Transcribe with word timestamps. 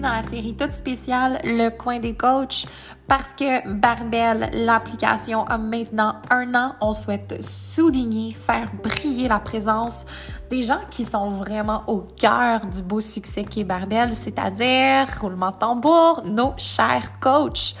dans 0.00 0.12
la 0.12 0.22
série 0.22 0.56
toute 0.56 0.72
spéciale 0.72 1.40
Le 1.44 1.68
coin 1.68 1.98
des 1.98 2.14
coachs 2.14 2.66
parce 3.06 3.34
que 3.34 3.68
Barbel, 3.68 4.50
l'application 4.52 5.44
a 5.44 5.58
maintenant 5.58 6.14
un 6.30 6.54
an. 6.54 6.76
On 6.80 6.92
souhaite 6.92 7.42
souligner, 7.42 8.30
faire 8.32 8.70
briller 8.84 9.26
la 9.26 9.40
présence 9.40 10.04
des 10.48 10.62
gens 10.62 10.80
qui 10.90 11.04
sont 11.04 11.30
vraiment 11.30 11.82
au 11.88 12.06
cœur 12.16 12.66
du 12.66 12.82
beau 12.82 13.00
succès 13.00 13.44
qu'est 13.44 13.64
Barbel, 13.64 14.14
c'est-à-dire, 14.14 15.08
roulement 15.20 15.50
de 15.50 15.56
tambour, 15.56 16.22
nos 16.24 16.54
chers 16.56 17.18
coachs. 17.18 17.74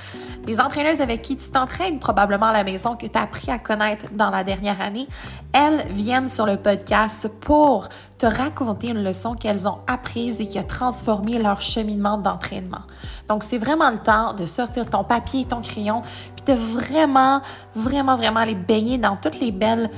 Les 0.46 0.58
entraîneuses 0.58 1.00
avec 1.00 1.22
qui 1.22 1.36
tu 1.36 1.50
t'entraînes 1.50 1.98
probablement 1.98 2.46
à 2.46 2.52
la 2.52 2.64
maison, 2.64 2.96
que 2.96 3.06
tu 3.06 3.16
as 3.16 3.22
appris 3.22 3.50
à 3.50 3.58
connaître 3.58 4.06
dans 4.12 4.30
la 4.30 4.42
dernière 4.42 4.80
année, 4.80 5.06
elles 5.52 5.86
viennent 5.90 6.28
sur 6.28 6.46
le 6.46 6.56
podcast 6.56 7.28
pour 7.40 7.88
te 8.18 8.24
raconter 8.24 8.88
une 8.88 9.04
leçon 9.04 9.34
qu'elles 9.34 9.68
ont 9.68 9.78
apprise 9.86 10.40
et 10.40 10.46
qui 10.46 10.58
a 10.58 10.64
transformé 10.64 11.38
leur 11.38 11.60
cheminement 11.60 12.16
d'entraînement. 12.16 12.82
Donc, 13.28 13.44
c'est 13.44 13.58
vraiment 13.58 13.90
le 13.90 13.98
temps 13.98 14.32
de 14.32 14.46
sortir 14.46 14.88
ton 14.88 15.04
papier 15.04 15.42
et 15.42 15.44
ton 15.44 15.60
crayon, 15.60 16.02
puis 16.34 16.54
de 16.54 16.58
vraiment, 16.58 17.42
vraiment, 17.76 18.16
vraiment 18.16 18.42
les 18.42 18.54
baigner 18.54 18.96
dans 18.96 19.16
toutes 19.16 19.40
les 19.40 19.52
belles 19.52 19.90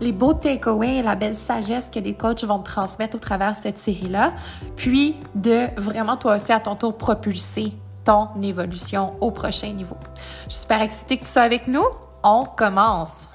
les 0.00 0.12
beaux 0.12 0.32
takeaways 0.32 0.98
et 0.98 1.02
la 1.02 1.16
belle 1.16 1.34
sagesse 1.34 1.90
que 1.90 1.98
les 1.98 2.14
coachs 2.14 2.44
vont 2.44 2.60
te 2.60 2.66
transmettre 2.70 3.16
au 3.16 3.18
travers 3.18 3.50
de 3.50 3.56
cette 3.56 3.78
série-là, 3.78 4.32
puis 4.76 5.16
de 5.34 5.66
vraiment 5.76 6.16
toi 6.16 6.36
aussi 6.36 6.52
à 6.52 6.60
ton 6.60 6.76
tour 6.76 6.96
propulser 6.96 7.72
ton 8.08 8.40
évolution 8.40 9.16
au 9.20 9.30
prochain 9.30 9.70
niveau. 9.70 9.98
Je 10.46 10.54
suis 10.54 10.62
super 10.62 10.80
excitée 10.80 11.18
que 11.18 11.24
tu 11.24 11.28
sois 11.28 11.42
avec 11.42 11.68
nous. 11.68 11.84
On 12.22 12.46
commence! 12.46 13.28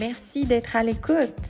Merci 0.00 0.46
d'être 0.46 0.74
à 0.74 0.82
l'écoute. 0.82 1.49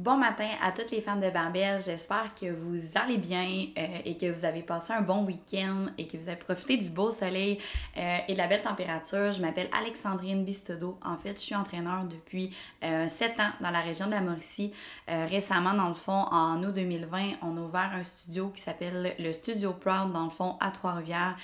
Bon 0.00 0.16
matin 0.16 0.48
à 0.62 0.72
toutes 0.72 0.92
les 0.92 1.02
femmes 1.02 1.20
de 1.20 1.28
Barbel. 1.28 1.78
J'espère 1.82 2.32
que 2.32 2.50
vous 2.50 2.96
allez 2.96 3.18
bien 3.18 3.66
euh, 3.76 3.98
et 4.06 4.16
que 4.16 4.32
vous 4.32 4.46
avez 4.46 4.62
passé 4.62 4.94
un 4.94 5.02
bon 5.02 5.26
week-end 5.26 5.88
et 5.98 6.06
que 6.06 6.16
vous 6.16 6.30
avez 6.30 6.38
profité 6.38 6.78
du 6.78 6.88
beau 6.88 7.12
soleil 7.12 7.58
euh, 7.98 8.16
et 8.26 8.32
de 8.32 8.38
la 8.38 8.46
belle 8.46 8.62
température. 8.62 9.30
Je 9.30 9.42
m'appelle 9.42 9.68
Alexandrine 9.78 10.42
Bistodo. 10.42 10.98
En 11.04 11.18
fait, 11.18 11.34
je 11.34 11.40
suis 11.40 11.54
entraîneur 11.54 12.04
depuis 12.04 12.50
euh, 12.82 13.08
7 13.08 13.40
ans 13.40 13.50
dans 13.60 13.68
la 13.68 13.80
région 13.80 14.06
de 14.06 14.12
la 14.12 14.22
Mauricie. 14.22 14.72
Euh, 15.10 15.26
récemment, 15.28 15.74
dans 15.74 15.90
le 15.90 15.94
fond, 15.94 16.24
en 16.30 16.62
août 16.62 16.72
2020, 16.72 17.32
on 17.42 17.58
a 17.58 17.60
ouvert 17.60 17.90
un 17.92 18.02
studio 18.02 18.48
qui 18.48 18.62
s'appelle 18.62 19.14
le 19.18 19.32
Studio 19.34 19.74
Proud, 19.74 20.12
dans 20.14 20.24
le 20.24 20.30
fond, 20.30 20.56
à 20.60 20.70
Trois-Rivières, 20.70 21.36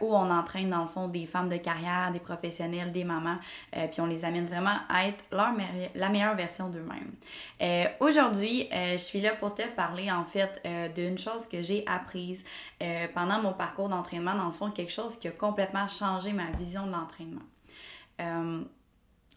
où 0.00 0.16
on 0.16 0.30
entraîne, 0.30 0.70
dans 0.70 0.82
le 0.82 0.88
fond, 0.88 1.06
des 1.08 1.26
femmes 1.26 1.50
de 1.50 1.58
carrière, 1.58 2.12
des 2.12 2.18
professionnels, 2.18 2.92
des 2.92 3.04
mamans, 3.04 3.36
puis 3.72 4.00
on 4.00 4.06
les 4.06 4.24
amène 4.24 4.46
vraiment 4.46 4.78
à 4.88 5.06
être 5.06 5.22
la 5.30 6.08
meilleure 6.08 6.34
version 6.34 6.70
d'eux-mêmes. 6.70 7.89
Aujourd'hui, 8.00 8.68
euh, 8.72 8.92
je 8.92 8.98
suis 8.98 9.20
là 9.20 9.34
pour 9.34 9.54
te 9.54 9.66
parler 9.74 10.10
en 10.10 10.24
fait 10.24 10.60
euh, 10.66 10.88
d'une 10.88 11.18
chose 11.18 11.46
que 11.46 11.62
j'ai 11.62 11.84
apprise 11.86 12.44
euh, 12.82 13.06
pendant 13.14 13.40
mon 13.40 13.52
parcours 13.52 13.88
d'entraînement, 13.88 14.34
dans 14.34 14.46
le 14.46 14.52
fond, 14.52 14.70
quelque 14.70 14.92
chose 14.92 15.16
qui 15.16 15.28
a 15.28 15.32
complètement 15.32 15.88
changé 15.88 16.32
ma 16.32 16.50
vision 16.52 16.86
de 16.86 16.92
l'entraînement. 16.92 17.42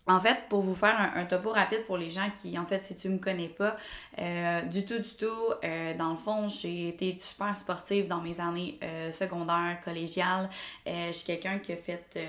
En 0.06 0.20
fait, 0.20 0.50
pour 0.50 0.62
vous 0.62 0.76
faire 0.76 1.00
un, 1.16 1.24
topo 1.24 1.52
rapide 1.52 1.86
pour 1.86 1.98
les 1.98 2.10
gens 2.10 2.30
qui, 2.42 2.60
en 2.60 2.66
fait, 2.66 2.84
si 2.84 2.94
tu 2.94 3.08
me 3.08 3.20
connais 3.20 3.48
pas, 3.48 3.78
euh, 4.20 4.62
du 4.64 4.86
tout, 4.86 5.00
du 5.00 5.16
tout, 5.16 5.26
euh, 5.64 5.94
dans 5.98 6.10
le 6.10 6.18
fond, 6.18 6.50
j'ai 6.50 6.90
été 6.90 7.18
super 7.20 7.56
sportive 7.56 8.08
dans 8.08 8.20
mes 8.20 8.42
années 8.42 8.78
euh, 8.84 9.12
secondaires, 9.12 9.80
collégiales. 9.84 10.50
je 10.86 11.12
suis 11.14 11.26
quelqu'un 11.26 11.60
qui 11.60 11.72
a 11.72 11.78
fait 11.78 12.20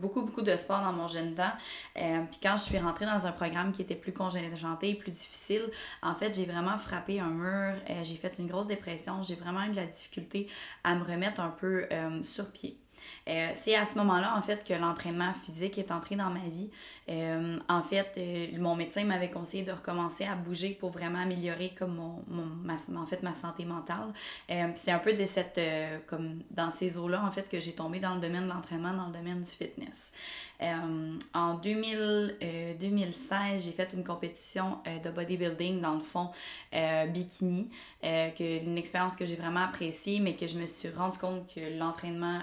beaucoup, 0.00 0.22
beaucoup 0.22 0.42
de 0.42 0.56
sport 0.56 0.80
dans 0.80 0.92
mon 0.92 1.06
jeune 1.06 1.34
temps. 1.34 1.52
Puis 1.94 2.40
quand 2.42 2.56
je 2.56 2.64
suis 2.64 2.78
rentrée 2.78 3.06
dans 3.06 3.26
un 3.26 3.32
programme 3.32 3.72
qui 3.72 3.82
était 3.82 3.94
plus 3.94 4.12
congénité, 4.12 4.94
plus 4.94 5.12
difficile, 5.12 5.62
en 6.02 6.14
fait, 6.14 6.34
j'ai 6.34 6.44
vraiment 6.44 6.76
frappé 6.76 7.20
un 7.20 7.30
mur. 7.30 7.74
j'ai 8.02 8.16
fait 8.16 8.36
une 8.38 8.48
grosse 8.48 8.66
dépression. 8.66 9.22
J'ai 9.22 9.36
vraiment 9.36 9.62
eu 9.64 9.70
de 9.70 9.76
la 9.76 9.86
difficulté 9.86 10.48
à 10.82 10.94
me 10.96 11.04
remettre 11.04 11.40
un 11.40 11.50
peu 11.50 11.86
sur 12.22 12.50
pied. 12.50 12.81
Euh, 13.28 13.50
c'est 13.54 13.76
à 13.76 13.86
ce 13.86 13.96
moment-là, 13.98 14.34
en 14.36 14.42
fait, 14.42 14.64
que 14.64 14.74
l'entraînement 14.74 15.32
physique 15.44 15.78
est 15.78 15.92
entré 15.92 16.16
dans 16.16 16.30
ma 16.30 16.40
vie. 16.40 16.70
Euh, 17.08 17.58
en 17.68 17.82
fait, 17.82 18.14
euh, 18.16 18.58
mon 18.58 18.76
médecin 18.76 19.04
m'avait 19.04 19.30
conseillé 19.30 19.62
de 19.62 19.72
recommencer 19.72 20.24
à 20.24 20.34
bouger 20.34 20.70
pour 20.70 20.90
vraiment 20.90 21.20
améliorer 21.20 21.72
comme 21.76 21.94
mon, 21.94 22.22
mon 22.28 22.44
ma, 22.44 22.74
en 23.00 23.06
fait, 23.06 23.22
ma 23.22 23.34
santé 23.34 23.64
mentale. 23.64 24.12
c'est 24.74 24.90
un 24.90 24.98
peu 24.98 25.12
de 25.12 25.24
cette, 25.24 25.60
comme 26.06 26.42
dans 26.50 26.70
ces 26.70 26.98
eaux-là, 26.98 27.22
en 27.24 27.30
fait, 27.30 27.48
que 27.48 27.60
j'ai 27.60 27.72
tombé 27.72 27.98
dans 27.98 28.14
le 28.14 28.20
domaine 28.20 28.44
de 28.44 28.48
l'entraînement, 28.48 28.92
dans 28.92 29.06
le 29.06 29.12
domaine 29.12 29.42
du 29.42 29.50
fitness. 29.50 30.12
en 31.34 31.54
2000, 31.54 32.76
2016, 32.80 33.64
j'ai 33.64 33.72
fait 33.72 33.92
une 33.94 34.04
compétition 34.04 34.78
de 35.04 35.10
bodybuilding, 35.10 35.80
dans 35.80 35.94
le 35.94 36.00
fond, 36.00 36.30
bikini, 37.08 37.70
que, 38.02 38.64
une 38.64 38.78
expérience 38.78 39.16
que 39.16 39.26
j'ai 39.26 39.36
vraiment 39.36 39.64
appréciée, 39.64 40.20
mais 40.20 40.34
que 40.34 40.46
je 40.46 40.58
me 40.58 40.66
suis 40.66 40.88
rendu 40.90 41.18
compte 41.18 41.52
que 41.54 41.78
l'entraînement 41.78 42.40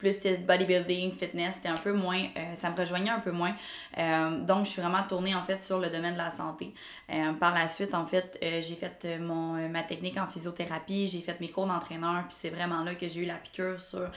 plus 0.00 0.16
bodybuilding, 0.46 1.12
fitness, 1.12 1.56
c'était 1.56 1.68
un 1.68 1.76
peu 1.76 1.92
moins, 1.92 2.22
euh, 2.36 2.54
ça 2.54 2.70
me 2.70 2.76
rejoignait 2.76 3.10
un 3.10 3.20
peu 3.20 3.30
moins. 3.30 3.54
Euh, 3.98 4.40
donc, 4.40 4.64
je 4.64 4.70
suis 4.70 4.80
vraiment 4.80 5.02
tournée 5.02 5.34
en 5.34 5.42
fait 5.42 5.62
sur 5.62 5.78
le 5.78 5.90
domaine 5.90 6.14
de 6.14 6.18
la 6.18 6.30
santé. 6.30 6.72
Euh, 7.12 7.34
par 7.34 7.54
la 7.54 7.68
suite, 7.68 7.94
en 7.94 8.06
fait, 8.06 8.38
j'ai 8.42 8.74
fait 8.74 9.20
mon, 9.20 9.68
ma 9.68 9.82
technique 9.82 10.16
en 10.16 10.26
physiothérapie, 10.26 11.06
j'ai 11.06 11.20
fait 11.20 11.38
mes 11.40 11.50
cours 11.50 11.66
d'entraîneur, 11.66 12.24
puis 12.26 12.36
c'est 12.36 12.48
vraiment 12.48 12.82
là 12.82 12.94
que 12.94 13.06
j'ai 13.06 13.20
eu 13.20 13.26
la 13.26 13.34
piqûre 13.34 13.80
sur 13.80 14.10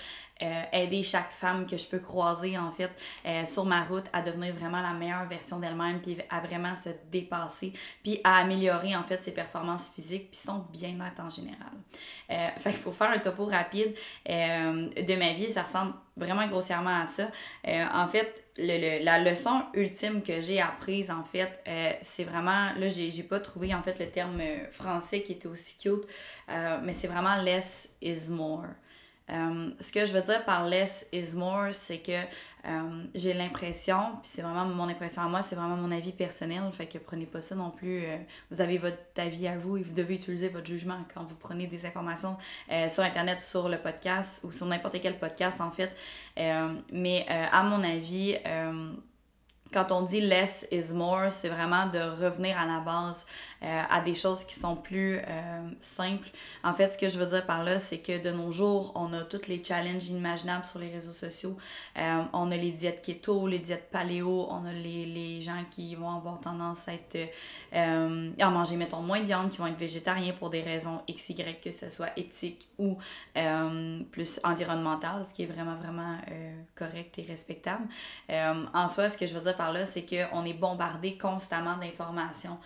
euh, 0.44 0.64
aider 0.74 1.04
chaque 1.04 1.31
femme 1.31 1.66
que 1.66 1.78
je 1.78 1.88
peux 1.88 2.00
croiser 2.00 2.58
en 2.58 2.70
fait 2.70 2.92
euh, 3.26 3.46
sur 3.46 3.66
ma 3.66 3.81
route 3.84 4.04
à 4.12 4.22
devenir 4.22 4.54
vraiment 4.54 4.81
la 4.81 4.92
meilleure 4.92 5.26
version 5.26 5.59
d'elle-même 5.59 6.02
puis 6.02 6.18
à 6.30 6.42
vraiment 6.42 6.76
se 6.76 6.90
dépasser 7.09 7.72
puis 8.04 8.20
à 8.26 8.40
améliorer 8.40 8.94
en 8.96 9.04
fait 9.04 9.24
ses 9.24 9.31
performances 9.31 9.92
physiques 9.96 10.31
puis 10.31 10.40
son 10.40 10.66
bien-être 10.74 11.22
en 11.22 11.30
général. 11.30 11.72
Euh, 12.30 12.48
fait 12.58 12.72
qu'il 12.72 12.80
faut 12.80 12.92
faire 12.92 13.12
un 13.12 13.20
topo 13.20 13.46
rapide 13.46 13.96
de 14.28 15.16
ma 15.16 15.34
vie, 15.34 15.50
ça 15.50 15.64
ressemble 15.64 15.94
vraiment 16.18 16.46
grossièrement 16.48 17.02
à 17.02 17.06
ça. 17.06 17.30
en 17.66 18.08
fait, 18.08 18.44
le, 18.58 19.04
la 19.04 19.20
leçon 19.20 19.64
ultime 19.74 20.22
que 20.22 20.42
j'ai 20.42 20.62
apprise, 20.62 21.10
en 21.10 21.24
fait, 21.24 21.63
c'est 22.01 22.24
vraiment, 22.24 22.72
là, 22.78 22.88
j'ai, 22.88 23.12
j'ai 23.12 23.24
pas 23.24 23.40
trouvé, 23.40 23.74
en 23.74 23.81
fait, 23.81 23.98
le 24.00 24.07
terme 24.07 24.42
français 24.72 25.24
qui 25.24 25.31
était 25.31 25.48
aussi 25.48 25.78
cute, 25.80 26.06
mais 26.84 26.94
c'est 26.94 27.07
vraiment 27.07 27.36
less 27.42 27.90
is 28.01 28.30
more. 28.30 28.68
Euh, 29.30 29.70
ce 29.80 29.92
que 29.92 30.06
je 30.06 30.14
veux 30.14 30.22
dire 30.22 30.44
par 30.46 30.68
less 30.68 31.08
is 31.14 31.36
more, 31.36 31.70
c'est 31.72 32.00
que 32.00 32.12
euh, 32.12 33.04
j'ai 33.16 33.34
l'impression, 33.34 33.98
puis 34.22 34.30
c'est 34.31 34.42
vraiment 34.42 34.66
mon 34.66 34.88
impression 34.88 35.22
à 35.22 35.28
moi, 35.28 35.42
c'est 35.42 35.56
vraiment 35.56 35.75
mon 35.75 35.92
avis 35.92 36.12
personnel, 36.12 36.62
fait 36.72 36.88
que 36.88 36.98
prenez 36.98 37.25
pas 37.25 37.42
ça 37.42 37.56
non 37.56 37.72
plus. 37.72 38.04
Euh, 38.06 38.18
vous 38.52 38.62
avez 38.62 38.78
votre 38.78 38.98
avis 39.18 39.48
à 39.48 39.58
vous 39.58 39.78
et 39.78 39.84
vous 39.84 39.94
devez 39.94 40.16
utiliser 40.16 40.50
votre 40.50 40.68
jugement 40.68 40.98
quand 41.14 41.24
vous 41.24 41.36
prenez 41.36 41.68
des 41.68 41.86
informations 41.86 42.38
sur 42.90 43.04
Internet 43.04 43.40
ou 43.40 43.46
sur 43.46 43.70
le 43.70 43.78
podcast 43.78 44.42
ou 44.44 44.52
sur 44.52 44.66
n'importe 44.66 45.02
quel 45.02 45.18
podcast 45.18 45.62
en 45.62 45.72
fait. 45.72 45.92
mais 46.92 47.26
à 47.30 47.64
mon 47.64 47.84
avis, 47.84 48.38
quand 49.74 49.92
on 49.92 50.04
dit 50.04 50.22
less 50.22 50.68
is 50.72 50.94
more, 50.94 51.31
c'est 51.31 51.50
vraiment 51.50 51.88
de 51.88 52.00
revenir 52.00 52.58
à 52.58 52.66
la 52.66 52.80
base, 52.80 53.25
euh, 53.64 53.81
à 53.90 54.02
des 54.02 54.14
choses 54.14 54.46
qui 54.46 54.54
sont 54.54 54.75
plus 54.75 55.18
euh, 55.18 55.70
simples. 55.80 56.30
En 56.64 56.74
fait, 56.74 56.94
ce 56.94 56.98
que 56.98 57.10
je 57.10 57.18
veux 57.18 57.25
dire 57.25 57.46
par 57.46 57.64
là, 57.64 57.80
c'est 57.80 58.00
que 58.00 58.22
de 58.22 58.31
nos 58.31 58.52
jours, 58.52 58.92
on 58.96 59.12
a 59.14 59.24
tous 59.24 59.48
les 59.48 59.64
challenges 59.64 60.08
inimaginables 60.08 60.66
sur 60.66 60.80
les 60.80 60.90
réseaux 60.90 61.14
sociaux. 61.14 61.58
Euh, 61.98 62.22
on 62.34 62.52
a 62.52 62.56
les 62.58 62.72
diètes 62.72 63.02
keto, 63.02 63.48
les 63.48 63.60
diètes 63.60 63.90
paléo, 63.92 64.48
on 64.50 64.66
a 64.66 64.72
les, 64.72 65.06
les 65.06 65.42
gens 65.42 65.64
qui 65.72 65.96
vont 65.96 66.12
avoir 66.16 66.40
tendance 66.40 66.88
à 66.88 66.94
être 66.94 67.18
à 67.74 68.50
manger, 68.50 68.78
mettons, 68.78 69.02
moins 69.02 69.19
de 69.19 69.26
viande, 69.26 69.50
qui 69.50 69.58
vont 69.58 69.68
être 69.68 69.78
végétariens 69.78 70.34
pour 70.34 70.50
des 70.50 70.62
raisons 70.62 71.02
X, 71.08 71.30
Y, 71.30 71.62
que 71.62 71.72
ce 71.72 71.90
soit 71.90 72.10
éthique 72.18 72.68
ou 72.78 72.98
plus 74.12 74.40
environnemental, 74.44 75.26
ce 75.26 75.34
qui 75.34 75.44
est 75.44 75.48
vraiment, 75.48 75.76
vraiment 75.76 76.18
correct 76.76 77.18
et 77.18 77.24
respectable. 77.24 77.86
en 78.30 78.88
soi, 78.88 79.10
ce 79.10 79.18
que 79.18 79.26
je 79.26 79.34
veux 79.34 79.42
dire 79.42 79.56
par 79.56 79.62
là, 79.71 79.86
c'est 79.86 80.06
qu'on 80.06 80.44
est 80.45 80.54
bombardé 80.54 81.18
constamment 81.18 81.77
d'informations. 81.77 82.57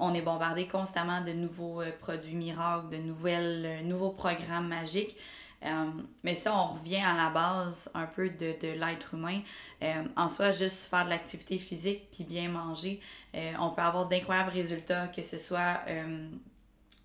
on 0.00 0.14
est 0.14 0.22
bombardé 0.22 0.66
constamment 0.66 1.20
de 1.20 1.32
nouveaux 1.32 1.82
produits 2.00 2.34
miracles, 2.34 2.88
de 2.90 2.96
nouvelles, 2.96 3.86
nouveaux 3.86 4.10
programmes 4.10 4.68
magiques. 4.68 5.16
Euh, 5.64 5.86
mais 6.22 6.34
si 6.34 6.48
on 6.48 6.66
revient 6.66 7.02
à 7.02 7.16
la 7.16 7.30
base 7.30 7.90
un 7.94 8.06
peu 8.06 8.28
de, 8.28 8.54
de 8.60 8.72
l'être 8.78 9.14
humain, 9.14 9.40
euh, 9.82 10.04
en 10.16 10.28
soi, 10.28 10.52
juste 10.52 10.86
faire 10.88 11.04
de 11.04 11.10
l'activité 11.10 11.58
physique 11.58 12.08
puis 12.12 12.24
bien 12.24 12.48
manger, 12.48 13.00
euh, 13.34 13.52
on 13.58 13.70
peut 13.70 13.82
avoir 13.82 14.06
d'incroyables 14.06 14.50
résultats, 14.50 15.08
que 15.08 15.22
ce 15.22 15.38
soit 15.38 15.80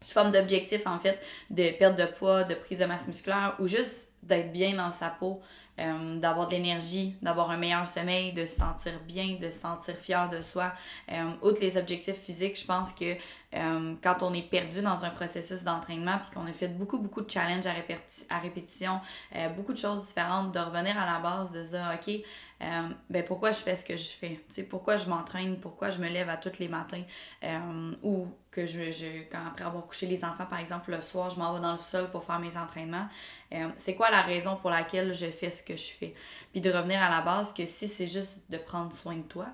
sous 0.01 0.13
forme 0.13 0.31
d'objectif 0.31 0.85
en 0.87 0.99
fait, 0.99 1.19
de 1.49 1.71
perte 1.77 1.97
de 1.97 2.05
poids, 2.05 2.43
de 2.43 2.55
prise 2.55 2.79
de 2.79 2.85
masse 2.85 3.07
musculaire 3.07 3.55
ou 3.59 3.67
juste 3.67 4.13
d'être 4.23 4.51
bien 4.51 4.75
dans 4.75 4.91
sa 4.91 5.09
peau. 5.09 5.41
Euh, 5.79 6.19
d'avoir 6.19 6.47
de 6.47 6.51
l'énergie, 6.51 7.15
d'avoir 7.21 7.49
un 7.49 7.57
meilleur 7.57 7.87
sommeil, 7.87 8.33
de 8.33 8.45
se 8.45 8.57
sentir 8.57 8.91
bien, 9.07 9.37
de 9.39 9.49
se 9.49 9.61
sentir 9.61 9.95
fier 9.95 10.29
de 10.29 10.41
soi. 10.41 10.73
Euh, 11.09 11.31
outre 11.41 11.61
les 11.61 11.77
objectifs 11.77 12.17
physiques, 12.17 12.59
je 12.59 12.65
pense 12.65 12.91
que 12.91 13.15
euh, 13.55 13.95
quand 14.03 14.17
on 14.21 14.33
est 14.33 14.47
perdu 14.47 14.81
dans 14.81 15.05
un 15.05 15.09
processus 15.09 15.63
d'entraînement 15.63 16.19
puis 16.19 16.31
qu'on 16.31 16.45
a 16.45 16.51
fait 16.51 16.67
beaucoup, 16.67 16.99
beaucoup 16.99 17.21
de 17.21 17.31
challenges 17.31 17.65
à, 17.65 18.35
à 18.35 18.39
répétition, 18.39 18.99
beaucoup 19.55 19.73
de 19.73 19.77
choses 19.77 20.07
différentes, 20.07 20.51
de 20.51 20.59
revenir 20.59 20.97
à 20.99 21.05
la 21.05 21.19
base, 21.19 21.53
de 21.53 21.63
dire, 21.63 21.89
OK, 21.93 22.21
euh, 22.61 22.89
ben 23.09 23.23
pourquoi 23.23 23.51
je 23.51 23.59
fais 23.59 23.75
ce 23.75 23.83
que 23.83 23.97
je 23.97 24.09
fais, 24.09 24.39
sais 24.47 24.63
pourquoi 24.63 24.95
je 24.95 25.09
m'entraîne, 25.09 25.59
pourquoi 25.59 25.89
je 25.89 25.99
me 25.99 26.07
lève 26.07 26.29
à 26.29 26.37
tous 26.37 26.59
les 26.59 26.67
matins, 26.67 27.01
euh, 27.43 27.91
ou 28.03 28.27
que 28.51 28.67
je, 28.67 28.91
je, 28.91 29.23
quand 29.31 29.43
après 29.47 29.65
avoir 29.65 29.85
couché 29.87 30.05
les 30.05 30.23
enfants, 30.23 30.45
par 30.45 30.59
exemple, 30.59 30.91
le 30.91 31.01
soir, 31.01 31.31
je 31.31 31.39
m'en 31.39 31.53
vais 31.53 31.61
dans 31.61 31.71
le 31.73 31.79
sol 31.79 32.11
pour 32.11 32.23
faire 32.23 32.39
mes 32.39 32.55
entraînements. 32.57 33.07
Euh, 33.53 33.67
c'est 33.75 33.95
quoi 33.95 34.11
la 34.11 34.21
raison 34.21 34.57
pour 34.57 34.69
laquelle 34.69 35.11
je 35.13 35.25
fais 35.25 35.49
ce 35.49 35.63
que 35.63 35.75
je 35.75 35.91
fais? 35.91 36.13
Puis 36.51 36.61
de 36.61 36.69
revenir 36.71 37.01
à 37.01 37.09
la 37.09 37.21
base 37.21 37.51
que 37.51 37.65
si 37.65 37.87
c'est 37.87 38.07
juste 38.07 38.41
de 38.49 38.57
prendre 38.57 38.93
soin 38.93 39.15
de 39.15 39.27
toi, 39.27 39.47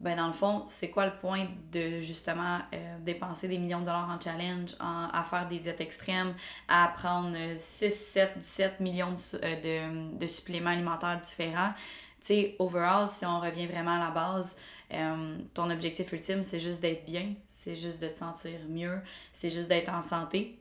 ben 0.00 0.16
dans 0.16 0.28
le 0.28 0.32
fond, 0.32 0.64
c'est 0.66 0.90
quoi 0.90 1.06
le 1.06 1.16
point 1.16 1.46
de 1.72 1.98
justement 1.98 2.60
dépenser 3.00 3.48
des 3.48 3.58
millions 3.58 3.80
de 3.80 3.84
dollars 3.84 4.08
en 4.08 4.20
challenge, 4.20 4.76
en, 4.78 5.08
à 5.12 5.24
faire 5.24 5.48
des 5.48 5.58
diètes 5.58 5.80
extrêmes, 5.80 6.34
à 6.68 6.92
prendre 6.94 7.36
6, 7.56 7.90
7, 7.90 8.38
17 8.38 8.80
millions 8.80 9.10
de, 9.10 10.16
de 10.16 10.26
suppléments 10.28 10.70
alimentaires 10.70 11.20
différents? 11.20 11.72
Tu 12.20 12.26
sais, 12.26 12.56
overall, 12.58 13.08
si 13.08 13.24
on 13.24 13.40
revient 13.40 13.66
vraiment 13.66 13.96
à 13.96 13.98
la 14.06 14.10
base, 14.10 14.56
euh, 14.92 15.38
ton 15.54 15.70
objectif 15.70 16.12
ultime, 16.12 16.42
c'est 16.42 16.60
juste 16.60 16.80
d'être 16.80 17.04
bien, 17.04 17.34
c'est 17.46 17.76
juste 17.76 18.00
de 18.00 18.08
te 18.08 18.16
sentir 18.16 18.58
mieux, 18.68 19.00
c'est 19.32 19.50
juste 19.50 19.68
d'être 19.68 19.92
en 19.92 20.02
santé. 20.02 20.58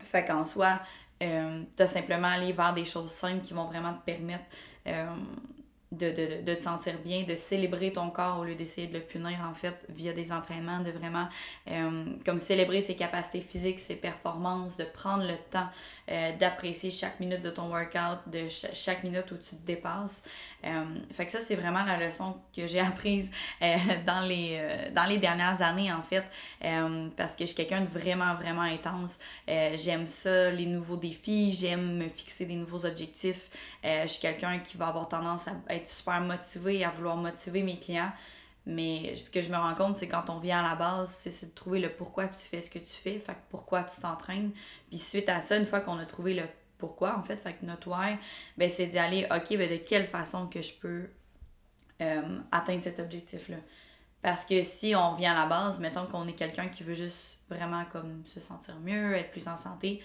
Fait 0.00 0.24
qu'en 0.24 0.44
soi, 0.44 0.80
euh, 1.22 1.64
as 1.78 1.86
simplement 1.86 2.28
aller 2.28 2.52
vers 2.52 2.72
des 2.72 2.84
choses 2.84 3.10
simples 3.10 3.44
qui 3.44 3.54
vont 3.54 3.64
vraiment 3.64 3.94
te 3.94 4.04
permettre 4.04 4.44
euh, 4.86 5.06
de, 5.90 6.10
de, 6.10 6.42
de, 6.42 6.54
te 6.54 6.62
sentir 6.62 6.98
bien, 6.98 7.22
de 7.22 7.34
célébrer 7.34 7.92
ton 7.92 8.10
corps 8.10 8.40
au 8.40 8.44
lieu 8.44 8.54
d'essayer 8.54 8.88
de 8.88 8.94
le 8.94 9.00
punir 9.00 9.38
en 9.48 9.54
fait 9.54 9.86
via 9.88 10.12
des 10.12 10.32
entraînements, 10.32 10.80
de 10.80 10.90
vraiment 10.90 11.28
euh, 11.70 12.04
comme 12.26 12.38
célébrer 12.38 12.82
ses 12.82 12.94
capacités 12.94 13.40
physiques, 13.40 13.80
ses 13.80 13.96
performances, 13.96 14.76
de 14.76 14.84
prendre 14.84 15.24
le 15.24 15.36
temps 15.50 15.68
euh, 16.10 16.32
d'apprécier 16.36 16.90
chaque 16.90 17.20
minute 17.20 17.40
de 17.40 17.50
ton 17.50 17.70
workout, 17.70 18.18
de 18.26 18.48
chaque 18.74 19.02
minute 19.02 19.30
où 19.32 19.36
tu 19.36 19.56
te 19.56 19.66
dépasses. 19.66 20.22
Euh, 20.64 20.84
fait 21.10 21.26
que 21.26 21.32
ça, 21.32 21.38
c'est 21.38 21.54
vraiment 21.54 21.84
la 21.84 21.98
leçon 21.98 22.36
que 22.54 22.66
j'ai 22.66 22.80
apprise 22.88 23.30
dans, 24.06 24.20
les, 24.20 24.90
dans 24.94 25.04
les 25.04 25.18
dernières 25.18 25.62
années 25.62 25.92
en 25.92 26.02
fait, 26.02 26.24
parce 27.16 27.34
que 27.34 27.40
je 27.40 27.46
suis 27.46 27.56
quelqu'un 27.56 27.80
de 27.80 27.88
vraiment, 27.88 28.34
vraiment 28.34 28.62
intense. 28.62 29.18
j'aime 29.46 30.06
ça, 30.06 30.50
les 30.50 30.66
nouveaux 30.66 30.96
défis, 30.96 31.52
j'aime 31.52 31.96
me 31.96 32.08
fixer 32.08 32.46
des 32.46 32.56
nouveaux 32.56 32.84
objectifs. 32.84 33.50
je 33.84 34.06
suis 34.06 34.20
quelqu'un 34.20 34.58
qui 34.58 34.76
va 34.76 34.88
avoir 34.88 35.08
tendance 35.08 35.48
à 35.48 35.77
être 35.78 35.88
super 35.88 36.20
motivé, 36.20 36.84
à 36.84 36.90
vouloir 36.90 37.16
motiver 37.16 37.62
mes 37.62 37.78
clients. 37.78 38.12
Mais 38.66 39.16
ce 39.16 39.30
que 39.30 39.40
je 39.40 39.50
me 39.50 39.56
rends 39.56 39.74
compte, 39.74 39.96
c'est 39.96 40.08
quand 40.08 40.28
on 40.28 40.38
vient 40.38 40.62
à 40.62 40.68
la 40.68 40.74
base, 40.74 41.16
c'est 41.20 41.46
de 41.46 41.54
trouver 41.54 41.80
le 41.80 41.88
pourquoi 41.88 42.28
tu 42.28 42.40
fais 42.40 42.60
ce 42.60 42.68
que 42.68 42.78
tu 42.78 42.92
fais, 42.92 43.18
fait 43.18 43.36
pourquoi 43.48 43.82
tu 43.82 44.00
t'entraînes. 44.00 44.52
Puis 44.90 44.98
suite 44.98 45.28
à 45.30 45.40
ça, 45.40 45.56
une 45.56 45.64
fois 45.64 45.80
qu'on 45.80 45.98
a 45.98 46.04
trouvé 46.04 46.34
le 46.34 46.42
pourquoi, 46.76 47.18
en 47.18 47.22
fait, 47.22 47.40
fait 47.40 47.54
que 47.54 47.64
notre 47.64 47.88
why, 47.88 48.18
ben 48.56 48.70
c'est 48.70 48.86
d'y 48.86 48.98
aller, 48.98 49.26
ok, 49.34 49.56
ben 49.56 49.70
de 49.70 49.76
quelle 49.76 50.06
façon 50.06 50.46
que 50.46 50.62
je 50.62 50.74
peux 50.74 51.08
euh, 52.02 52.38
atteindre 52.52 52.82
cet 52.82 53.00
objectif-là? 53.00 53.56
Parce 54.22 54.44
que 54.44 54.62
si 54.62 54.94
on 54.94 55.12
revient 55.12 55.26
à 55.26 55.34
la 55.34 55.46
base, 55.46 55.80
mettons 55.80 56.06
qu'on 56.06 56.26
est 56.28 56.34
quelqu'un 56.34 56.68
qui 56.68 56.82
veut 56.82 56.94
juste 56.94 57.38
vraiment 57.48 57.84
comme 57.86 58.22
se 58.26 58.40
sentir 58.40 58.78
mieux, 58.80 59.14
être 59.14 59.30
plus 59.30 59.48
en 59.48 59.56
santé, 59.56 60.02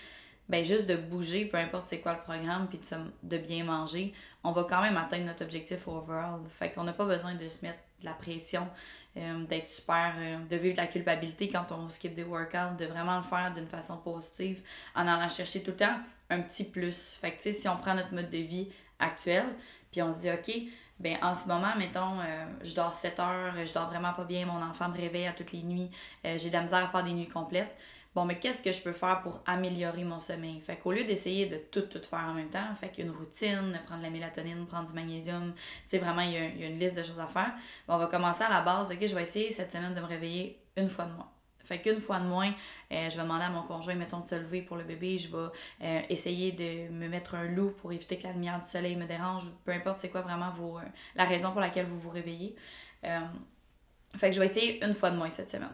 ben 0.50 0.64
juste 0.64 0.88
de 0.88 0.96
bouger, 0.96 1.46
peu 1.46 1.58
importe 1.58 1.88
c'est 1.88 2.00
quoi 2.00 2.14
le 2.14 2.22
programme, 2.22 2.68
puis 2.68 2.80
de, 3.24 3.38
bien 3.38 3.64
manger, 3.64 4.14
on 4.44 4.52
va 4.52 4.66
quand 4.70 4.82
même 4.82 4.98
atteindre 4.98 5.26
notre 5.26 5.44
objectif 5.44 5.88
overall. 5.88 6.42
Fait 6.50 6.72
qu'on 6.72 6.84
n'a 6.84 6.94
pas 6.94 7.06
besoin 7.06 7.36
de 7.36 7.48
se 7.48 7.66
mettre 7.66 7.80
de 8.02 8.06
la 8.06 8.14
pression, 8.14 8.68
euh, 9.16 9.46
d'être 9.46 9.68
super, 9.68 10.14
euh, 10.18 10.38
de 10.46 10.56
vivre 10.58 10.74
de 10.76 10.82
la 10.82 10.88
culpabilité 10.88 11.48
quand 11.48 11.72
on 11.72 11.90
skip 11.90 12.14
des 12.14 12.24
workouts, 12.24 12.76
de 12.78 12.86
vraiment 12.86 13.18
le 13.18 13.24
faire 13.24 13.54
d'une 13.54 13.68
façon 13.68 13.98
positive, 13.98 14.62
en 14.96 15.08
allant 15.08 15.30
chercher 15.30 15.64
tout 15.64 15.72
le 15.72 15.78
temps 15.78 15.98
un 16.30 16.42
petit 16.42 16.70
plus. 16.70 17.14
Fait 17.14 17.32
que 17.32 17.38
tu 17.38 17.44
sais, 17.44 17.52
si 17.54 17.70
on 17.70 17.78
prend 17.78 17.96
notre 17.96 18.14
mode 18.14 18.30
de 18.30 18.40
vie 18.40 18.70
actuel, 19.00 19.46
puis 19.92 20.02
on 20.02 20.12
se 20.12 20.22
dit, 20.22 20.32
OK, 20.32 20.54
ben 21.00 21.18
en 21.22 21.36
ce 21.36 21.48
moment, 21.48 21.74
mettons, 21.78 22.20
euh, 22.20 22.46
je 22.64 22.76
dors 22.76 22.94
7 22.94 23.20
heures, 23.20 23.54
je 23.66 23.74
dors 23.74 23.88
vraiment 23.90 24.14
pas 24.14 24.26
bien, 24.26 24.46
mon 24.46 24.62
enfant 24.62 24.90
me 24.90 24.98
réveille 24.98 25.28
à 25.28 25.34
toutes 25.34 25.54
les 25.54 25.64
nuits, 25.64 25.90
j'ai 26.24 26.50
de 26.50 26.54
la 26.54 26.62
misère 26.62 26.84
à 26.84 26.88
faire 26.88 27.04
des 27.04 27.14
nuits 27.14 27.30
complètes 27.30 27.76
bon, 28.16 28.26
mais 28.26 28.40
qu'est-ce 28.40 28.62
que 28.62 28.72
je 28.72 28.82
peux 28.82 28.92
faire 28.92 29.22
pour 29.22 29.42
améliorer 29.46 30.04
mon 30.04 30.20
sommeil? 30.20 30.62
Fait 30.62 30.78
qu'au 30.78 30.92
lieu 30.92 31.04
d'essayer 31.04 31.46
de 31.46 31.58
tout, 31.58 31.82
tout 31.82 32.02
faire 32.02 32.26
en 32.30 32.34
même 32.34 32.50
temps, 32.50 32.74
fait 32.76 32.94
une 32.98 33.12
routine, 33.12 33.80
prendre 33.86 34.00
de 34.00 34.06
la 34.06 34.10
mélatonine, 34.10 34.66
prendre 34.66 34.88
du 34.88 34.94
magnésium, 34.94 35.54
tu 35.54 35.62
sais, 35.86 35.98
vraiment, 36.00 36.22
il 36.22 36.34
y, 36.34 36.38
a, 36.38 36.68
une 36.68 36.80
liste 36.80 36.98
de 36.98 37.04
choses 37.04 37.20
à 37.20 37.28
faire. 37.28 37.54
on 37.88 37.98
va 37.98 38.08
commencer 38.08 38.44
à 38.44 38.50
la 38.50 38.62
base, 38.62 38.92
ok, 38.92 38.98
je 39.02 39.16
vais 39.16 39.24
essayer 39.24 39.50
cette 39.50 39.72
semaine 39.72 39.94
de 39.94 40.00
me 40.00 40.06
réveiller 40.06 40.60
une 40.78 40.90
fois 40.90 41.06
de 41.06 41.14
moins. 41.14 41.30
Fait 41.64 41.80
qu'une 41.82 42.02
fois 42.02 42.20
de 42.20 42.26
moins, 42.26 42.54
euh, 42.92 43.10
je 43.10 43.16
vais 43.16 43.24
demander 43.24 43.46
à 43.46 43.50
mon 43.50 43.64
conjoint, 43.64 43.96
mettons, 43.96 44.20
de 44.20 44.26
se 44.26 44.36
lever 44.36 44.62
pour 44.62 44.76
le 44.76 44.84
bébé. 44.84 45.18
Je 45.18 45.30
vais 45.30 45.48
euh, 45.82 46.02
essayer 46.10 46.52
de 46.52 46.92
me 46.92 47.08
mettre 47.08 47.36
un 47.36 47.46
loup 47.46 47.72
pour 47.72 47.94
éviter 47.94 48.18
que 48.18 48.24
la 48.24 48.34
lumière 48.34 48.60
du 48.60 48.70
soleil 48.70 48.98
me 48.98 49.06
dérange. 49.06 49.46
Peu 49.64 49.72
importe 49.72 50.02
c'est 50.02 50.10
quoi 50.10 50.22
vraiment 50.22 50.52
vos, 50.52 50.78
euh, 50.78 50.84
la 51.16 51.24
raison 51.24 51.52
pour 51.52 51.62
laquelle 51.62 51.86
vous 51.86 51.98
vous 51.98 52.10
réveillez. 52.10 52.56
fait 53.02 54.30
que 54.30 54.34
je 54.34 54.40
vais 54.40 54.46
essayer 54.46 54.84
une 54.86 54.94
fois 54.94 55.10
de 55.10 55.18
moins 55.18 55.30
cette 55.30 55.50
semaine. 55.50 55.74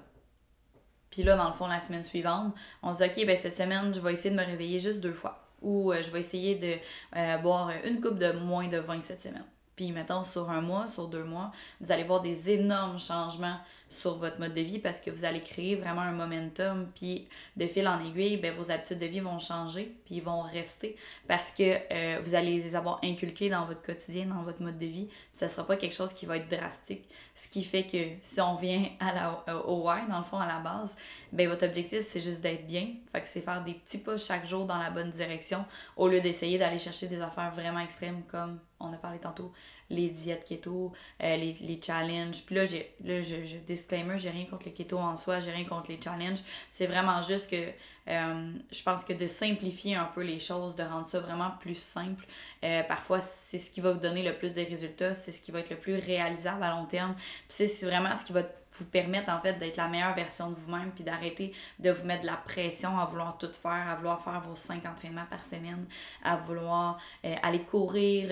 Puis 1.12 1.24
là, 1.24 1.36
dans 1.36 1.48
le 1.48 1.54
fond, 1.54 1.68
la 1.68 1.80
semaine 1.80 2.04
suivante, 2.04 2.54
on 2.84 2.94
se 2.94 3.04
dit, 3.04 3.10
OK, 3.10 3.26
ben 3.26 3.36
cette 3.36 3.56
semaine, 3.56 3.94
je 3.94 4.00
vais 4.00 4.14
essayer 4.14 4.34
de 4.34 4.40
me 4.40 4.46
réveiller 4.46 4.80
juste 4.80 5.00
deux 5.00 5.14
fois. 5.14 5.44
Ou 5.62 5.92
euh, 5.92 6.02
je 6.04 6.12
vais 6.12 6.20
essayer 6.20 6.56
de 6.56 6.76
euh, 7.18 7.38
boire 7.38 7.72
une 7.86 8.00
coupe 8.00 8.18
de 8.18 8.32
moins 8.32 8.68
de 8.68 8.78
vin 8.78 9.02
cette 9.02 9.22
semaine. 9.22 9.46
Puis, 9.76 9.92
mettons, 9.92 10.24
sur 10.24 10.50
un 10.50 10.62
mois, 10.62 10.88
sur 10.88 11.08
deux 11.08 11.24
mois, 11.24 11.52
vous 11.80 11.92
allez 11.92 12.04
voir 12.04 12.22
des 12.22 12.50
énormes 12.52 13.00
changements 13.00 13.58
sur 13.90 14.16
votre 14.16 14.40
mode 14.40 14.54
de 14.54 14.62
vie 14.62 14.80
parce 14.80 15.02
que 15.02 15.10
vous 15.10 15.26
allez 15.26 15.42
créer 15.42 15.76
vraiment 15.76 16.02
un 16.02 16.12
momentum. 16.12 16.88
Puis 16.96 17.28
de 17.58 17.68
fil 17.68 17.88
en 17.88 18.00
aiguille, 18.00 18.38
ben, 18.38 18.54
vos 18.54 18.72
habitudes 18.72 19.00
de 19.00 19.06
vie 19.06 19.20
vont 19.20 19.40
changer, 19.40 19.96
puis 20.06 20.16
ils 20.16 20.24
vont 20.24 20.42
rester 20.42 20.96
parce 21.28 21.52
que 21.52 21.64
euh, 21.92 22.20
vous 22.24 22.36
allez 22.36 22.62
les 22.62 22.76
avoir 22.76 23.00
inculquées 23.04 23.50
dans 23.50 23.66
votre 23.66 23.82
quotidien, 23.82 24.28
dans 24.28 24.44
votre 24.44 24.62
mode 24.62 24.78
de 24.78 24.86
vie. 24.86 25.06
Puis 25.06 25.18
ça 25.34 25.46
ne 25.46 25.52
sera 25.52 25.66
pas 25.66 25.76
quelque 25.76 25.96
chose 25.96 26.14
qui 26.14 26.26
va 26.26 26.38
être 26.38 26.50
drastique. 26.50 27.08
Ce 27.34 27.48
qui 27.50 27.64
fait 27.64 27.84
que 27.84 27.98
si 28.22 28.42
on 28.42 28.56
vient 28.56 28.86
à 29.00 29.14
la, 29.14 29.66
au 29.66 29.88
why, 29.88 30.08
dans 30.10 30.20
le 30.20 30.24
fond, 30.24 30.38
à 30.38 30.48
la 30.48 30.60
base, 30.60 30.98
ben, 31.32 31.48
votre 31.48 31.66
objectif, 31.66 32.02
c'est 32.02 32.22
juste 32.22 32.42
d'être 32.42 32.68
bien. 32.68 32.88
Fait 33.12 33.22
que 33.22 33.28
c'est 33.28 33.42
faire 33.42 33.64
des 33.64 33.74
petits 33.74 34.00
pas 34.00 34.18
chaque 34.18 34.46
jour 34.46 34.66
dans 34.66 34.78
la 34.78 34.90
bonne 34.90 35.10
direction 35.10 35.66
au 35.96 36.08
lieu 36.08 36.22
d'essayer 36.22 36.58
d'aller 36.58 36.80
chercher 36.80 37.08
des 37.08 37.22
affaires 37.22 37.52
vraiment 37.52 37.80
extrêmes 37.80 38.24
comme 38.28 38.60
on 38.80 38.94
a 38.94 38.98
parlé 38.98 39.20
tantôt, 39.20 39.52
les 39.90 40.10
diètes 40.10 40.46
keto, 40.46 40.92
euh, 41.24 41.36
les, 41.38 41.54
les 41.54 41.80
challenges. 41.82 42.44
Puis 42.46 42.56
là, 42.56 42.66
j'ai, 42.66 42.94
là 43.04 43.22
je, 43.22 43.46
je, 43.46 43.58
disclaimer, 43.58 44.18
j'ai 44.18 44.30
rien 44.30 44.46
contre 44.46 44.68
le 44.68 44.72
keto 44.72 44.98
en 44.98 45.16
soi, 45.16 45.40
j'ai 45.40 45.52
rien 45.52 45.66
contre 45.66 45.92
les 45.92 46.00
challenges. 46.02 46.40
C'est 46.72 46.88
vraiment 46.88 47.22
juste 47.22 47.50
que 47.50 47.72
euh, 48.08 48.54
je 48.72 48.84
pense 48.84 49.04
que 49.04 49.14
de 49.14 49.28
simplifier 49.28 49.96
un 49.96 50.06
peu 50.06 50.22
les 50.22 50.40
choses, 50.40 50.76
de 50.76 50.84
rendre 50.84 51.06
ça 51.06 51.20
vraiment 51.20 51.52
plus 51.60 51.78
simple, 51.78 52.26
euh, 52.64 52.84
parfois 52.84 53.22
c'est 53.22 53.58
ce 53.58 53.70
qui 53.70 53.82
va 53.82 53.92
vous 53.92 54.00
donner 54.00 54.24
le 54.24 54.36
plus 54.36 54.56
de 54.56 54.62
résultats, 54.62 55.14
c'est 55.14 55.32
ce 55.32 55.42
qui 55.42 55.52
va 55.52 55.60
être 55.60 55.70
le 55.70 55.78
plus 55.78 55.96
réalisable 55.96 56.64
à 56.64 56.72
long 56.72 56.86
terme. 56.86 57.16
Puis 57.48 57.68
c'est 57.68 57.86
vraiment 57.86 58.16
ce 58.16 58.26
qui 58.26 58.34
va 58.34 58.44
vous 58.72 58.86
permettre 58.86 59.32
en 59.32 59.42
fait 59.42 59.54
d'être 59.54 59.78
la 59.78 59.88
meilleure 59.88 60.16
version 60.16 60.50
de 60.50 60.56
vous-même 60.56 60.92
puis 60.92 61.04
d'arrêter 61.04 61.54
de 61.80 61.90
vous 61.90 62.06
mettre 62.06 62.22
de 62.22 62.28
la 62.28 62.38
pression 62.38 63.00
à 63.00 63.06
vouloir 63.06 63.38
tout 63.38 63.52
faire, 63.52 63.90
à 63.90 63.96
vouloir 63.96 64.22
faire 64.24 64.42
vos 64.42 64.56
cinq 64.56 64.86
entraînements 64.86 65.26
par 65.30 65.44
semaine, 65.44 65.86
à 66.24 66.36
vouloir 66.38 67.00
euh, 67.26 67.36
aller 67.42 67.62
courir, 67.62 68.30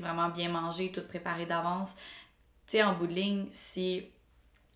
vraiment 0.00 0.28
bien 0.28 0.48
manger, 0.48 0.92
tout 0.92 1.06
préparer 1.06 1.46
d'avance. 1.46 1.96
Tu 2.66 2.72
sais, 2.72 2.82
en 2.82 2.94
bout 2.94 3.06
de 3.06 3.12
ligne, 3.12 3.46
si 3.52 4.08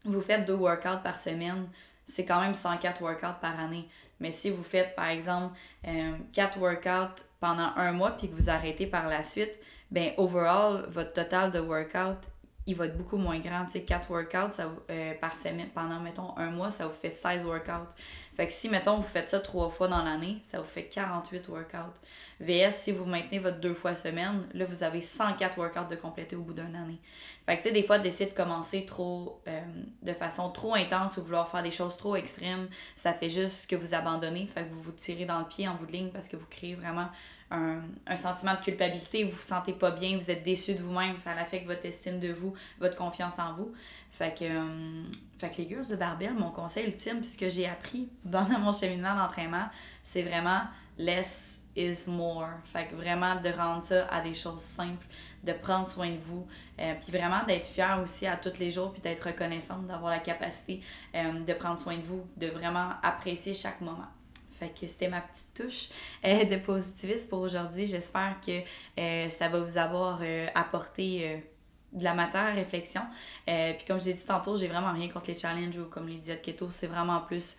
vous 0.05 0.21
faites 0.21 0.47
deux 0.47 0.55
workouts 0.55 1.03
par 1.03 1.19
semaine, 1.19 1.69
c'est 2.07 2.25
quand 2.25 2.41
même 2.41 2.55
104 2.55 3.03
workouts 3.03 3.41
par 3.41 3.59
année. 3.59 3.89
Mais 4.21 4.31
si 4.31 4.51
vous 4.51 4.63
faites, 4.63 4.95
par 4.95 5.09
exemple, 5.09 5.57
euh, 5.89 6.13
4 6.33 6.59
workouts 6.59 7.25
pendant 7.41 7.73
un 7.77 7.93
mois 7.93 8.13
puis 8.13 8.29
que 8.29 8.35
vous 8.35 8.51
arrêtez 8.51 8.87
par 8.87 9.09
la 9.09 9.25
suite, 9.25 9.59
ben 9.91 10.13
overall, 10.19 10.85
votre 10.89 11.13
total 11.13 11.51
de 11.51 11.59
workout, 11.59 12.19
il 12.67 12.77
va 12.77 12.87
être 12.87 12.97
beaucoup 12.97 13.17
moins 13.17 13.39
grand. 13.39 13.65
Tu 13.65 13.73
sais, 13.73 13.83
4 13.83 14.11
workouts 14.11 14.53
ça, 14.53 14.71
euh, 14.91 15.15
par 15.21 15.35
semaine 15.35 15.69
pendant, 15.75 15.99
mettons, 16.01 16.37
un 16.37 16.51
mois, 16.51 16.71
ça 16.71 16.87
vous 16.87 16.95
fait 16.95 17.11
16 17.11 17.45
workouts. 17.45 17.89
Fait 18.37 18.47
que 18.47 18.53
si, 18.53 18.69
mettons, 18.69 18.97
vous 18.97 19.03
faites 19.03 19.29
ça 19.29 19.41
trois 19.41 19.71
fois 19.71 19.89
dans 19.89 20.03
l'année, 20.03 20.39
ça 20.43 20.59
vous 20.59 20.67
fait 20.67 20.85
48 20.85 21.49
workouts. 21.49 21.99
VS, 22.41 22.73
si 22.73 22.93
vous 22.93 23.05
maintenez 23.07 23.39
votre 23.39 23.61
deux 23.61 23.75
fois 23.75 23.95
semaine, 23.95 24.47
là, 24.55 24.65
vous 24.67 24.83
avez 24.83 25.03
104 25.03 25.59
workouts 25.59 25.91
de 25.91 25.97
compléter 25.97 26.37
au 26.37 26.43
bout 26.43 26.55
d'une 26.55 26.77
année. 26.77 27.01
Fait 27.47 27.57
que, 27.57 27.63
tu 27.63 27.69
sais, 27.69 27.75
des 27.75 27.83
fois, 27.83 27.99
d'essayer 27.99 28.31
de 28.31 28.37
commencer 28.37 28.85
trop, 28.87 29.43
euh, 29.49 29.61
de 30.03 30.13
façon 30.13 30.51
trop 30.51 30.75
intense 30.75 31.17
ou 31.17 31.23
vouloir 31.23 31.49
faire 31.49 31.63
des 31.63 31.73
choses 31.73 31.97
trop 31.97 32.17
extrêmes, 32.17 32.69
ça 32.95 33.13
fait 33.13 33.31
juste 33.31 33.69
que 33.69 33.77
vous 33.77 33.95
abandonnez. 33.95 34.47
Fait 34.47 34.65
que 34.65 34.73
vous 34.73 34.83
vous 34.83 34.93
tirez 34.93 35.25
dans 35.25 35.41
le 35.41 35.47
pied 35.47 35.67
en 35.67 35.75
bout 35.75 35.87
de 35.87 35.93
ligne 35.93 36.11
parce 36.11 36.29
que 36.29 36.37
vous 36.37 36.47
créez 36.47 36.75
vraiment 36.75 37.09
un, 37.51 37.81
un, 38.07 38.17
sentiment 38.17 38.55
de 38.55 38.61
culpabilité, 38.61 39.25
vous 39.25 39.37
vous 39.37 39.43
sentez 39.43 39.73
pas 39.73 39.91
bien, 39.91 40.17
vous 40.17 40.31
êtes 40.31 40.43
déçu 40.43 40.75
de 40.75 40.81
vous-même, 40.81 41.17
ça 41.17 41.33
affecte 41.33 41.67
votre 41.67 41.85
estime 41.85 42.21
de 42.21 42.33
vous, 42.33 42.55
votre 42.79 42.97
confiance 42.97 43.39
en 43.39 43.55
vous. 43.55 43.73
Fait 44.11 44.37
que, 44.37 44.45
euh, 44.45 45.05
les 45.59 45.69
girls 45.69 45.89
de 45.89 45.97
Barbell, 45.97 46.35
mon 46.35 46.51
conseil 46.51 46.87
ultime, 46.87 47.19
puisque 47.19 47.49
j'ai 47.49 47.67
appris 47.67 48.09
dans 48.25 48.45
mon 48.61 48.73
cheminement 48.73 49.15
d'entraînement, 49.15 49.69
c'est 50.03 50.23
vraiment 50.23 50.63
less 50.99 51.61
is 51.77 52.09
more. 52.09 52.49
Fait 52.65 52.87
que 52.87 52.95
vraiment 52.95 53.37
de 53.41 53.49
rendre 53.49 53.83
ça 53.83 54.07
à 54.09 54.21
des 54.21 54.35
choses 54.35 54.61
simples, 54.61 55.07
de 55.45 55.53
prendre 55.53 55.89
soin 55.89 56.11
de 56.11 56.19
vous, 56.19 56.47
euh, 56.79 56.95
puis 57.01 57.17
vraiment 57.17 57.45
d'être 57.47 57.67
fier 57.67 58.01
aussi 58.03 58.27
à 58.27 58.37
tous 58.37 58.59
les 58.59 58.71
jours, 58.71 58.93
puis 58.93 59.01
d'être 59.01 59.27
reconnaissante, 59.27 59.87
d'avoir 59.87 60.11
la 60.11 60.19
capacité 60.19 60.83
euh, 61.15 61.41
de 61.41 61.53
prendre 61.55 61.79
soin 61.79 61.97
de 61.97 62.03
vous, 62.03 62.27
de 62.37 62.49
vraiment 62.49 62.91
apprécier 63.03 63.55
chaque 63.55 63.81
moment. 63.81 64.09
Fait 64.61 64.69
que 64.79 64.87
c'était 64.87 65.09
ma 65.09 65.23
petite 65.23 65.55
touche 65.55 65.89
euh, 66.27 66.45
de 66.45 66.57
positivisme 66.57 67.31
pour 67.31 67.41
aujourd'hui. 67.41 67.87
J'espère 67.87 68.37
que 68.45 68.61
euh, 69.01 69.29
ça 69.31 69.49
va 69.49 69.59
vous 69.59 69.79
avoir 69.79 70.21
euh, 70.23 70.49
apporté 70.55 71.43
de 71.95 72.05
la 72.05 72.13
matière 72.13 72.45
à 72.45 72.53
réflexion. 72.53 73.01
puis 73.47 73.85
comme 73.87 73.99
je 73.99 74.05
l'ai 74.05 74.13
dit 74.13 74.25
tantôt, 74.27 74.57
j'ai 74.57 74.69
vraiment 74.69 74.93
rien 74.93 75.09
contre 75.09 75.29
les 75.29 75.35
challenges 75.35 75.79
ou 75.79 75.87
comme 75.87 76.07
les 76.09 76.19
diètes 76.19 76.43
keto. 76.43 76.71
C'est 76.71 76.87
vraiment 76.87 77.21
plus 77.23 77.59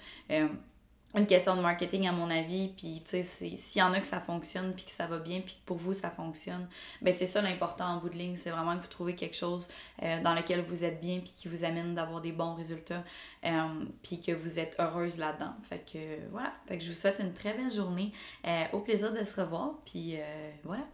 une 1.15 1.27
question 1.27 1.55
de 1.55 1.61
marketing 1.61 2.07
à 2.07 2.11
mon 2.11 2.29
avis 2.29 2.69
puis 2.69 3.01
tu 3.03 3.21
sais 3.21 3.23
s'il 3.23 3.79
y 3.79 3.81
en 3.81 3.93
a 3.93 3.99
que 3.99 4.05
ça 4.05 4.21
fonctionne 4.21 4.73
puis 4.73 4.85
que 4.85 4.91
ça 4.91 5.07
va 5.07 5.19
bien 5.19 5.41
puis 5.41 5.55
que 5.55 5.65
pour 5.65 5.77
vous 5.77 5.93
ça 5.93 6.09
fonctionne 6.09 6.67
ben 7.01 7.13
c'est 7.13 7.25
ça 7.25 7.41
l'important 7.41 7.85
en 7.85 7.97
bout 7.97 8.09
de 8.09 8.17
ligne 8.17 8.35
c'est 8.35 8.49
vraiment 8.49 8.77
que 8.77 8.81
vous 8.81 8.87
trouvez 8.87 9.15
quelque 9.15 9.35
chose 9.35 9.69
euh, 10.03 10.21
dans 10.21 10.33
lequel 10.33 10.61
vous 10.61 10.83
êtes 10.83 10.99
bien 10.99 11.19
puis 11.19 11.33
qui 11.35 11.47
vous 11.47 11.63
amène 11.63 11.95
d'avoir 11.95 12.21
des 12.21 12.31
bons 12.31 12.55
résultats 12.55 13.03
euh, 13.45 13.85
puis 14.03 14.21
que 14.21 14.31
vous 14.31 14.59
êtes 14.59 14.75
heureuse 14.79 15.17
là-dedans. 15.17 15.53
Fait 15.63 15.79
que 15.79 16.29
voilà. 16.31 16.53
Fait 16.67 16.77
que 16.77 16.83
je 16.83 16.89
vous 16.89 16.95
souhaite 16.95 17.19
une 17.19 17.33
très 17.33 17.53
belle 17.53 17.71
journée 17.71 18.11
euh, 18.47 18.63
au 18.73 18.79
plaisir 18.79 19.13
de 19.13 19.23
se 19.23 19.39
revoir 19.39 19.73
puis 19.85 20.17
voilà 20.63 20.87